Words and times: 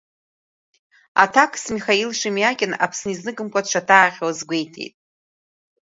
Аҭакс 1.23 1.63
Михаил 1.75 2.11
Шемиакин 2.19 2.71
Аԥсны 2.85 3.09
изныкымкәа 3.13 3.61
дшаҭаахьо 3.65 4.25
азгәеиҭеит. 4.29 4.93